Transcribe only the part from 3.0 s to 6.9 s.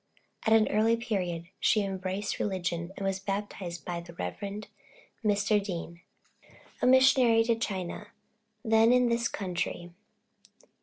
was baptized by the Rev. Mr. Dean, a